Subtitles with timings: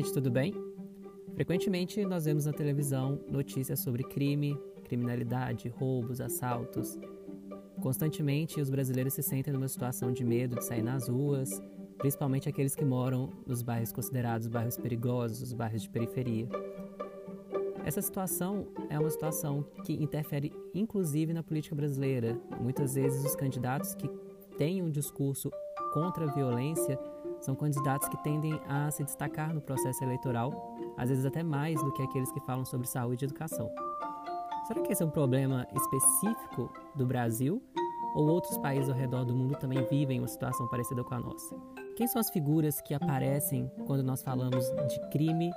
[0.00, 0.54] gente, tudo bem?
[1.34, 6.98] Frequentemente nós vemos na televisão notícias sobre crime, criminalidade, roubos, assaltos.
[7.82, 11.62] Constantemente os brasileiros se sentem numa situação de medo de sair nas ruas,
[11.98, 16.48] principalmente aqueles que moram nos bairros considerados bairros perigosos, os bairros de periferia.
[17.84, 22.40] Essa situação é uma situação que interfere inclusive na política brasileira.
[22.58, 24.08] Muitas vezes os candidatos que
[24.56, 25.50] têm um discurso
[25.92, 26.98] contra a violência
[27.40, 31.92] são candidatos que tendem a se destacar no processo eleitoral, às vezes até mais do
[31.92, 33.70] que aqueles que falam sobre saúde e educação.
[34.66, 37.62] Será que esse é um problema específico do Brasil
[38.14, 41.56] ou outros países ao redor do mundo também vivem uma situação parecida com a nossa?
[41.96, 45.50] Quem são as figuras que aparecem quando nós falamos de crime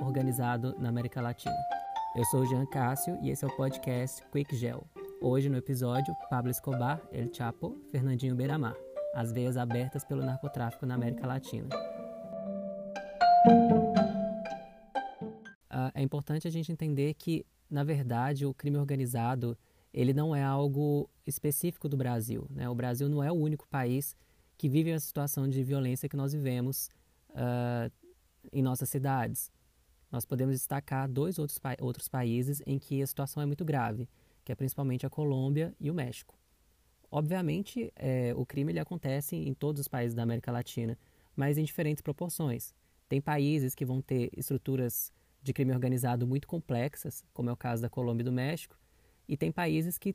[0.00, 1.56] organizado na América Latina?
[2.16, 4.86] Eu sou o Jean Cássio e esse é o podcast Quick Gel.
[5.20, 8.74] Hoje no episódio, Pablo Escobar, El Chapo, Fernandinho Beiramar
[9.14, 11.68] as veias abertas pelo narcotráfico na América Latina.
[15.70, 19.56] Uh, é importante a gente entender que, na verdade, o crime organizado
[19.92, 22.48] ele não é algo específico do Brasil.
[22.50, 22.68] Né?
[22.68, 24.16] O Brasil não é o único país
[24.58, 26.90] que vive a situação de violência que nós vivemos
[27.30, 27.90] uh,
[28.52, 29.52] em nossas cidades.
[30.10, 34.08] Nós podemos destacar dois outros, pa outros países em que a situação é muito grave,
[34.44, 36.36] que é principalmente a Colômbia e o México.
[37.16, 40.98] Obviamente, é, o crime ele acontece em todos os países da América Latina,
[41.36, 42.74] mas em diferentes proporções.
[43.08, 47.80] Tem países que vão ter estruturas de crime organizado muito complexas, como é o caso
[47.80, 48.76] da Colômbia e do México,
[49.28, 50.12] e tem países que,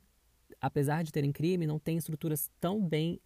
[0.60, 3.18] apesar de terem crime, não têm estruturas tão bem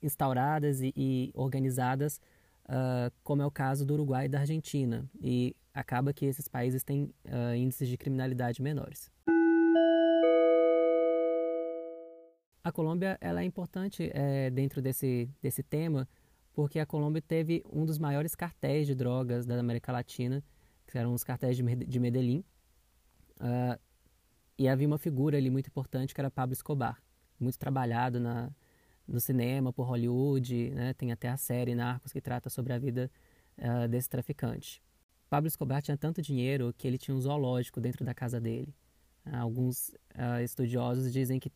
[0.00, 2.22] instauradas e, e organizadas
[2.64, 5.04] uh, como é o caso do Uruguai e da Argentina.
[5.20, 9.12] E acaba que esses países têm uh, índices de criminalidade menores.
[12.62, 16.08] A Colômbia ela é importante é, dentro desse, desse tema
[16.52, 20.42] porque a Colômbia teve um dos maiores cartéis de drogas da América Latina,
[20.86, 22.44] que eram os cartéis de Medellín.
[23.40, 23.80] Uh,
[24.58, 27.00] e havia uma figura ali muito importante que era Pablo Escobar,
[27.38, 28.50] muito trabalhado na,
[29.08, 30.92] no cinema por Hollywood, né?
[30.92, 33.10] tem até a série Narcos que trata sobre a vida
[33.56, 34.82] uh, desse traficante.
[35.30, 38.74] Pablo Escobar tinha tanto dinheiro que ele tinha um zoológico dentro da casa dele.
[39.32, 41.50] Alguns uh, estudiosos dizem que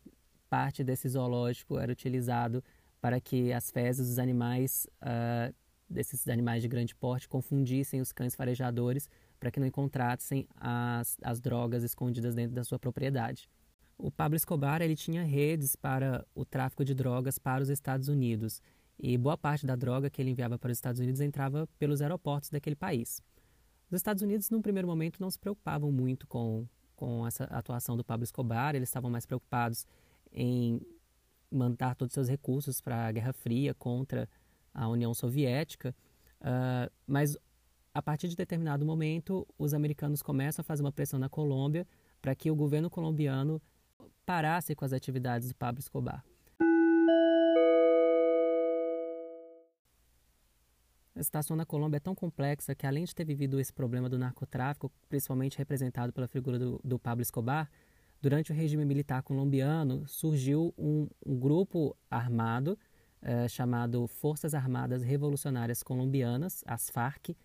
[0.55, 2.63] parte desse zoológico era utilizado
[3.01, 5.53] para que as fezes dos animais, uh,
[5.89, 11.41] desses animais de grande porte, confundissem os cães farejadores para que não encontrassem as, as
[11.41, 13.49] drogas escondidas dentro da sua propriedade.
[13.97, 18.61] O Pablo Escobar ele tinha redes para o tráfico de drogas para os Estados Unidos
[18.97, 22.49] e boa parte da droga que ele enviava para os Estados Unidos entrava pelos aeroportos
[22.49, 23.21] daquele país.
[23.91, 26.65] Os Estados Unidos, num primeiro momento, não se preocupavam muito com,
[26.95, 29.85] com essa atuação do Pablo Escobar, eles estavam mais preocupados
[30.35, 30.81] em
[31.49, 34.29] mandar todos os seus recursos para a Guerra Fria contra
[34.73, 35.95] a União Soviética,
[36.41, 37.37] uh, mas
[37.93, 41.87] a partir de determinado momento, os americanos começam a fazer uma pressão na Colômbia
[42.21, 43.61] para que o governo colombiano
[44.25, 46.25] parasse com as atividades do Pablo Escobar.
[51.15, 54.19] A situação na Colômbia é tão complexa que, além de ter vivido esse problema do
[54.19, 57.71] narcotráfico, principalmente representado pela figura do, do Pablo Escobar,
[58.25, 62.75] durante o regime militar colombiano, surgiu um, um grupo armado
[63.21, 67.37] eh, chamado Forças Armadas Revolucionárias Colombianas, as FARC,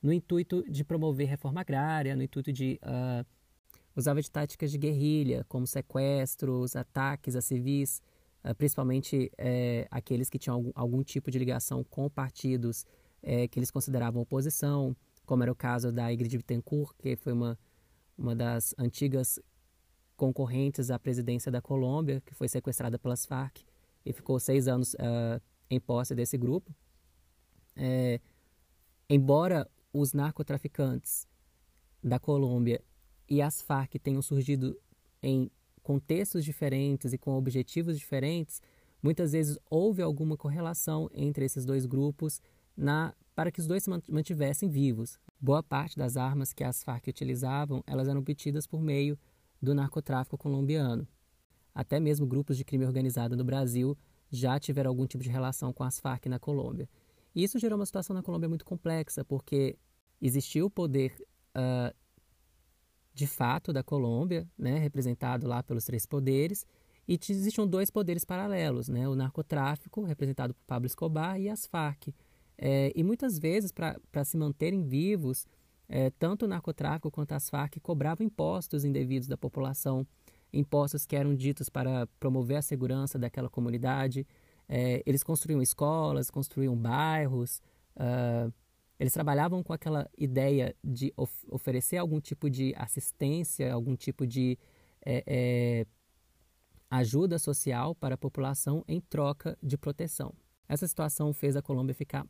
[0.00, 3.26] no intuito de promover reforma agrária, no intuito de uh,
[3.96, 8.00] usava de táticas de guerrilha, como sequestros, ataques a civis,
[8.44, 12.86] uh, principalmente uh, aqueles que tinham algum, algum, tipo de ligação com partidos
[13.50, 14.96] que eles consideravam oposição,
[15.26, 17.58] como era o caso da Ingrid Bittencourt, que foi uma,
[18.16, 19.40] uma das antigas
[20.18, 23.58] concorrentes à presidência da Colômbia, que foi sequestrada pelas Farc
[24.04, 25.40] e ficou seis anos uh,
[25.70, 26.74] em posse desse grupo.
[27.76, 28.20] É,
[29.08, 31.26] embora os narcotraficantes
[32.02, 32.82] da Colômbia
[33.30, 34.76] e as Farc tenham surgido
[35.22, 35.48] em
[35.84, 38.60] contextos diferentes e com objetivos diferentes,
[39.00, 42.42] muitas vezes houve alguma correlação entre esses dois grupos
[42.76, 45.16] na, para que os dois se mantivessem vivos.
[45.40, 49.16] Boa parte das armas que as Farc utilizavam, elas eram obtidas por meio
[49.60, 51.06] do narcotráfico colombiano.
[51.74, 53.96] Até mesmo grupos de crime organizado no Brasil
[54.30, 56.88] já tiveram algum tipo de relação com as Farc na Colômbia.
[57.34, 59.76] E isso gerou uma situação na Colômbia muito complexa, porque
[60.20, 61.14] existiu o poder
[61.56, 61.94] uh,
[63.14, 66.66] de fato da Colômbia, né, representado lá pelos três poderes,
[67.06, 72.14] e existiam dois poderes paralelos, né, o narcotráfico, representado por Pablo Escobar, e as Farc.
[72.56, 75.46] É, e muitas vezes, para se manterem vivos,
[75.88, 80.06] é, tanto o narcotráfico quanto as Farc cobravam impostos indevidos da população,
[80.52, 84.26] impostos que eram ditos para promover a segurança daquela comunidade.
[84.68, 87.62] É, eles construíam escolas, construíam bairros,
[87.96, 88.52] uh,
[88.98, 94.58] eles trabalhavam com aquela ideia de of oferecer algum tipo de assistência, algum tipo de
[95.06, 95.86] é, é,
[96.90, 100.34] ajuda social para a população em troca de proteção.
[100.68, 102.26] Essa situação fez a Colômbia ficar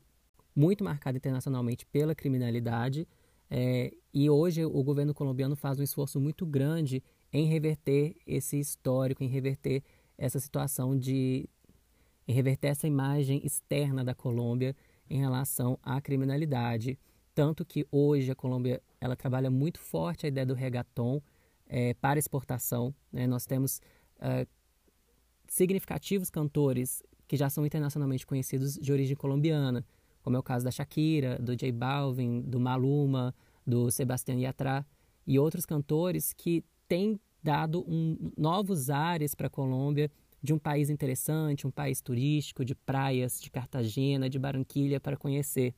[0.55, 3.07] muito marcada internacionalmente pela criminalidade
[3.49, 9.23] é, e hoje o governo colombiano faz um esforço muito grande em reverter esse histórico,
[9.23, 9.83] em reverter
[10.17, 11.49] essa situação de
[12.27, 14.75] em reverter essa imagem externa da Colômbia
[15.09, 16.99] em relação à criminalidade.
[17.33, 21.21] Tanto que hoje a Colômbia ela trabalha muito forte a ideia do reggaeton
[21.65, 22.93] é, para exportação.
[23.11, 23.25] Né?
[23.25, 23.81] Nós temos
[24.17, 24.47] uh,
[25.47, 29.83] significativos cantores que já são internacionalmente conhecidos de origem colombiana,
[30.29, 33.33] como é o caso da Shakira, do J Balvin, do Maluma,
[33.65, 34.85] do Sebastián Yatra
[35.25, 40.91] e outros cantores que têm dado um, novos ares para a Colômbia de um país
[40.91, 45.73] interessante, um país turístico, de praias, de Cartagena, de Barranquilha para conhecer.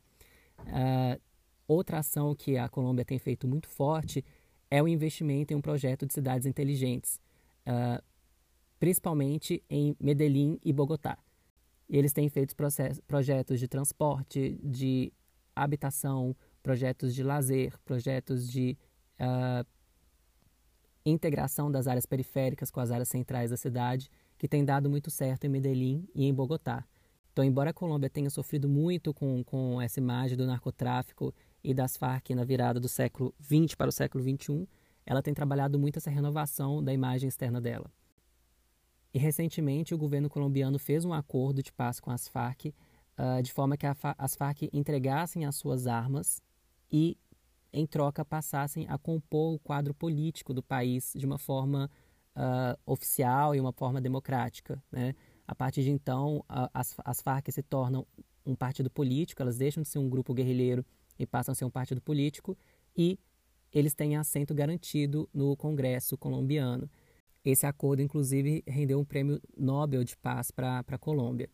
[0.59, 1.18] Uh,
[1.65, 4.21] outra ação que a Colômbia tem feito muito forte
[4.69, 7.21] é o investimento em um projeto de cidades inteligentes,
[7.65, 8.04] uh,
[8.77, 11.18] principalmente em Medellín e Bogotá.
[11.97, 12.55] Eles têm feito
[13.05, 15.11] projetos de transporte, de
[15.55, 18.77] habitação, projetos de lazer, projetos de
[19.19, 19.67] uh,
[21.05, 25.43] integração das áreas periféricas com as áreas centrais da cidade que tem dado muito certo
[25.43, 26.85] em Medellín e em Bogotá.
[27.31, 31.33] Então, embora a Colômbia tenha sofrido muito com, com essa imagem do narcotráfico
[31.63, 34.67] e das Farc na virada do século XX para o século XXI,
[35.05, 37.91] ela tem trabalhado muito essa renovação da imagem externa dela.
[39.13, 43.51] E recentemente o governo colombiano fez um acordo de paz com as Farc, uh, de
[43.51, 43.85] forma que
[44.17, 46.41] as Farc entregassem as suas armas
[46.91, 47.17] e,
[47.73, 51.89] em troca, passassem a compor o quadro político do país de uma forma
[52.35, 54.81] uh, oficial e uma forma democrática.
[54.91, 55.13] Né?
[55.47, 58.07] A partir de então, as, as Farc se tornam
[58.45, 60.85] um partido político, elas deixam de ser um grupo guerrilheiro
[61.19, 62.57] e passam a ser um partido político,
[62.95, 63.19] e
[63.71, 66.89] eles têm assento garantido no Congresso colombiano.
[67.43, 71.49] Esse acordo, inclusive, rendeu um prêmio Nobel de Paz para a Colômbia.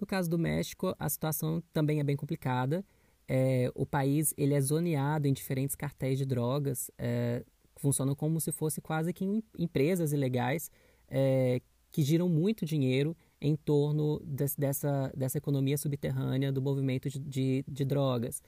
[0.00, 2.84] No caso do México, a situação também é bem complicada
[3.28, 7.42] é, o país ele é zoneado em diferentes cartéis de drogas, é,
[7.76, 9.24] funcionam como se fosse quase que
[9.58, 10.70] empresas ilegais
[11.08, 11.60] é,
[11.90, 17.64] que giram muito dinheiro em torno de, dessa, dessa economia subterrânea do movimento de, de,
[17.66, 18.42] de drogas.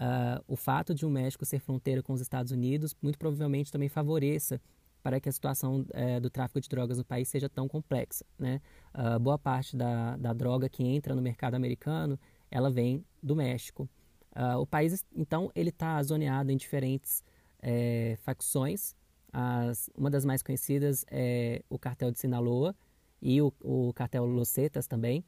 [0.00, 3.88] Uh, o fato de o México ser fronteira com os Estados Unidos muito provavelmente também
[3.88, 4.60] favoreça
[5.02, 8.24] para que a situação é, do tráfico de drogas no país seja tão complexa.
[8.38, 8.60] Né?
[8.94, 12.18] Uh, boa parte da, da droga que entra no mercado americano
[12.50, 13.88] ela vem do México.
[14.34, 17.24] Uh, o país, então, ele está zoneado em diferentes
[17.60, 18.94] é, facções.
[19.32, 22.74] As, uma das mais conhecidas é o cartel de Sinaloa
[23.20, 25.24] e o, o cartel Los Zetas também.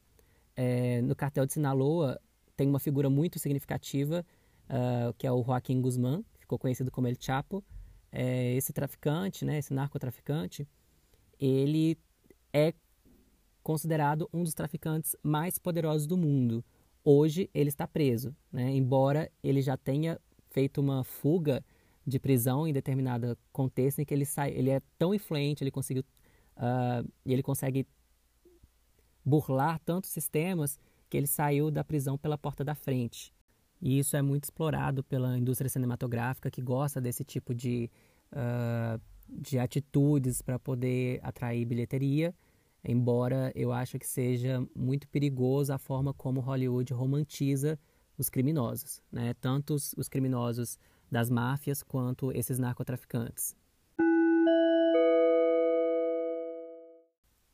[0.57, 2.21] É, no cartel de Sinaloa
[2.57, 4.25] tem uma figura muito significativa,
[4.71, 7.65] uh, que é o Joaquim Guzmán, ficou conhecido como El Chapo.
[8.13, 10.67] É, esse traficante, né, esse narcotraficante,
[11.39, 11.99] ele
[12.53, 12.75] é
[13.63, 16.65] considerado um dos traficantes mais poderosos do mundo.
[17.05, 18.71] Hoje ele está preso, né?
[18.71, 20.21] embora ele já tenha
[20.51, 21.65] feito uma fuga
[22.07, 26.05] de prisão em determinado contexto em que ele sai, ele é tão influente, ele conseguiu,
[26.57, 27.87] uh, ele consegue
[29.25, 33.33] burlar tantos sistemas que ele saiu da prisão pela porta da frente.
[33.81, 37.91] E isso é muito explorado pela indústria cinematográfica que gosta desse tipo de,
[38.33, 42.35] uh, de atitudes para poder atrair bilheteria
[42.85, 47.79] embora eu acho que seja muito perigoso a forma como Hollywood romantiza
[48.17, 49.35] os criminosos, né?
[49.35, 50.79] tanto os, os criminosos
[51.11, 53.57] das máfias quanto esses narcotraficantes.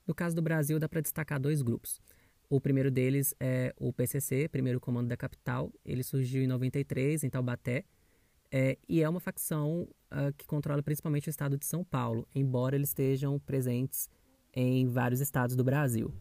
[0.06, 2.00] No caso do Brasil, dá para destacar dois grupos.
[2.48, 5.72] O primeiro deles é o PCC, Primeiro Comando da Capital.
[5.84, 7.84] Ele surgiu em 93, em Taubaté,
[8.50, 12.76] é, e é uma facção uh, que controla principalmente o estado de São Paulo, embora
[12.76, 14.08] eles estejam presentes
[14.54, 16.12] em vários estados do Brasil.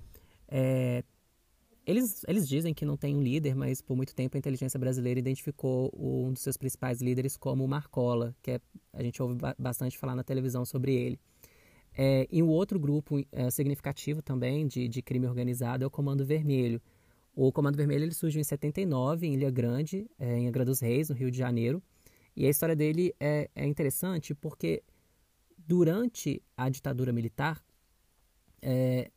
[0.48, 1.04] É,
[1.86, 5.20] eles, eles dizem que não tem um líder, mas por muito tempo a inteligência brasileira
[5.20, 8.60] identificou um dos seus principais líderes como o Marcola, que é,
[8.92, 11.20] a gente ouve bastante falar na televisão sobre ele.
[11.98, 16.26] É, e um outro grupo é, significativo também de, de crime organizado é o Comando
[16.26, 16.82] Vermelho.
[17.34, 21.10] O Comando Vermelho ele surgiu em 79, em Ilha Grande, é, em Angra dos Reis,
[21.10, 21.82] no Rio de Janeiro.
[22.36, 24.84] E a história dele é, é interessante porque
[25.58, 27.64] durante a ditadura militar,
[28.62, 29.10] é,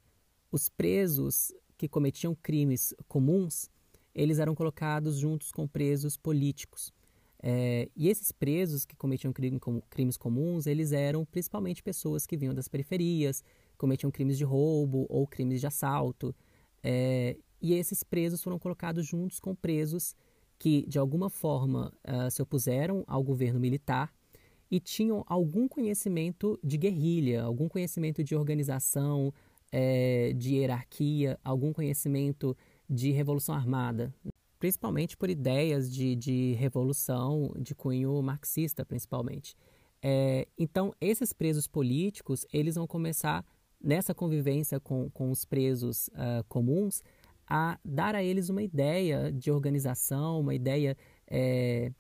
[0.50, 3.70] os presos que cometiam crimes comuns,
[4.14, 6.92] eles eram colocados juntos com presos políticos.
[7.40, 12.36] É, e esses presos que cometiam crime, com, crimes comuns, eles eram principalmente pessoas que
[12.36, 13.44] vinham das periferias,
[13.76, 16.34] cometiam crimes de roubo ou crimes de assalto.
[16.82, 20.14] É, e esses presos foram colocados juntos com presos
[20.58, 24.12] que, de alguma forma, uh, se opuseram ao governo militar
[24.70, 29.32] e tinham algum conhecimento de guerrilha, algum conhecimento de organização,
[29.72, 32.56] é, de hierarquia, algum conhecimento
[32.88, 34.12] de revolução armada,
[34.58, 39.56] principalmente por ideias de, de revolução de cunho marxista, principalmente.
[40.02, 43.44] É, então, esses presos políticos, eles vão começar,
[43.80, 47.02] nessa convivência com, com os presos uh, comuns,
[47.46, 50.96] a dar a eles uma ideia de organização, uma ideia,
[51.26, 51.92] é,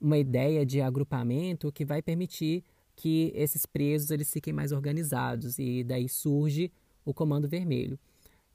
[0.00, 5.84] uma ideia de agrupamento que vai permitir que esses presos eles fiquem mais organizados e
[5.84, 6.72] daí surge
[7.04, 7.98] o Comando Vermelho.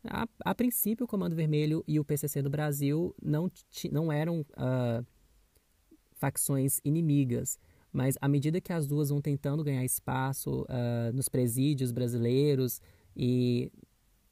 [0.08, 3.52] A, a princípio, o Comando Vermelho e o PCC do Brasil não,
[3.92, 5.06] não eram uh,
[6.14, 7.60] facções inimigas,
[7.92, 12.82] mas à medida que as duas vão tentando ganhar espaço uh, nos presídios brasileiros
[13.16, 13.72] e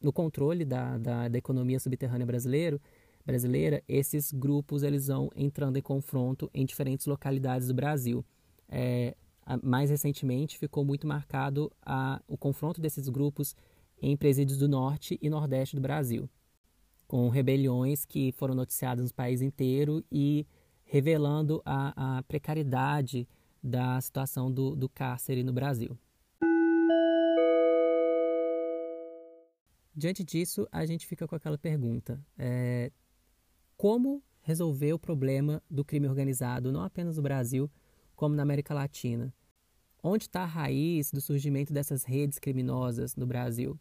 [0.02, 2.82] no controle da, da, da economia subterrânea brasileiro,
[3.26, 8.26] brasileira, esses grupos eles vão entrando em confronto em diferentes localidades do Brasil.
[8.68, 9.16] É,
[9.64, 13.56] mais recentemente ficou muito marcado a, o confronto desses grupos
[14.02, 16.30] em presídios do norte e nordeste do Brasil,
[17.08, 20.46] com rebeliões que foram noticiadas no país inteiro e
[20.84, 23.28] revelando a, a precariedade
[23.62, 25.98] da situação do, do cárcere no Brasil.
[29.96, 32.92] Diante disso, a gente fica com aquela pergunta: é,
[33.76, 37.70] como resolver o problema do crime organizado, não apenas no Brasil,
[38.16, 39.34] como na América Latina?
[40.02, 43.78] Onde está a raiz do surgimento dessas redes criminosas no Brasil?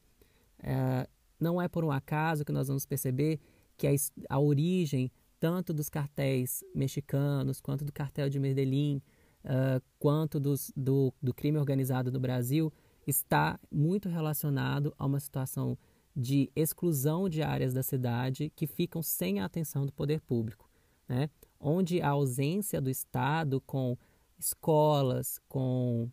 [0.62, 3.41] É, não é por um acaso que nós vamos perceber
[3.77, 3.91] que a,
[4.29, 9.00] a origem tanto dos cartéis mexicanos, quanto do cartel de Medellín,
[9.45, 12.73] uh, quanto dos, do, do crime organizado no Brasil,
[13.07, 15.79] está muito relacionado a uma situação
[16.15, 20.69] de exclusão de áreas da cidade que ficam sem a atenção do poder público,
[21.09, 21.31] né?
[21.61, 23.97] onde a ausência do Estado com
[24.37, 26.11] escolas, com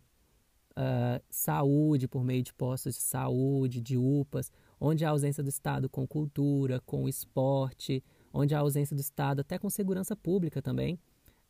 [0.76, 5.88] uh, saúde por meio de postos de saúde, de UPAs, onde a ausência do Estado
[5.88, 10.94] com cultura, com esporte, onde a ausência do Estado até com segurança pública também,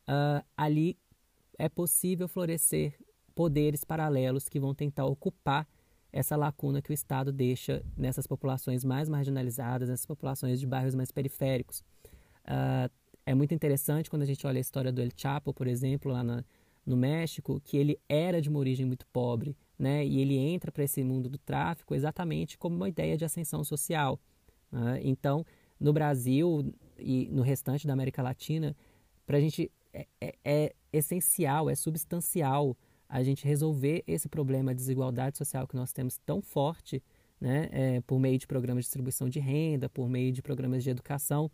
[0.08, 0.96] uh, ali
[1.58, 2.94] é possível florescer
[3.34, 5.66] poderes paralelos que vão tentar ocupar
[6.12, 11.10] essa lacuna que o Estado deixa nessas populações mais marginalizadas, nessas populações de bairros mais
[11.10, 11.80] periféricos.
[12.44, 12.90] Uh,
[13.26, 16.22] é muito interessante quando a gente olha a história do El Chapo, por exemplo, lá
[16.22, 16.44] na,
[16.86, 20.06] no México, que ele era de uma origem muito pobre, né?
[20.06, 24.20] E ele entra para esse mundo do tráfico exatamente como uma ideia de ascensão social.
[24.70, 25.00] Né?
[25.02, 25.44] Então,
[25.78, 28.74] no Brasil e no restante da América Latina,
[29.26, 32.76] para a gente é, é, é essencial, é substancial
[33.08, 37.02] a gente resolver esse problema de desigualdade social que nós temos tão forte,
[37.40, 40.90] né, é, por meio de programas de distribuição de renda, por meio de programas de
[40.90, 41.50] educação,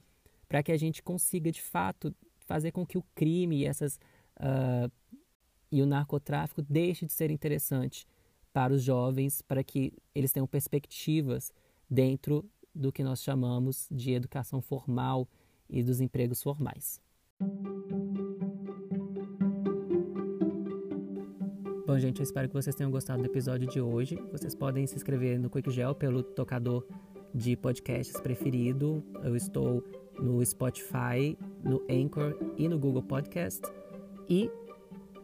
[0.48, 3.98] para que a gente consiga de fato fazer com que o crime e essas
[4.38, 4.90] uh,
[5.72, 8.06] e o narcotráfico deixe de ser interessante
[8.52, 11.50] para os jovens, para que eles tenham perspectivas
[11.88, 15.26] dentro do que nós chamamos de educação formal
[15.68, 17.00] e dos empregos formais.
[21.86, 24.16] Bom, gente, eu espero que vocês tenham gostado do episódio de hoje.
[24.30, 26.86] Vocês podem se inscrever no QuickGel pelo tocador
[27.34, 29.02] de podcasts preferido.
[29.22, 29.82] Eu estou
[30.18, 33.62] no Spotify, no Anchor e no Google Podcast.
[34.28, 34.50] E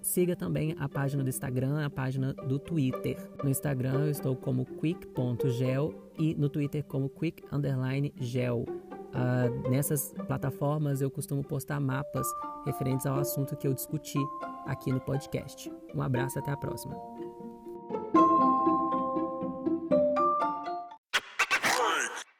[0.08, 3.16] siga também a página do Instagram, a página do Twitter.
[3.42, 8.64] No Instagram eu estou como quick.gel e no Twitter como quick_gel.
[9.08, 12.26] Uh, nessas plataformas eu costumo postar mapas
[12.64, 14.18] referentes ao assunto que eu discuti
[14.66, 15.70] aqui no podcast.
[15.94, 17.17] Um abraço, até a próxima.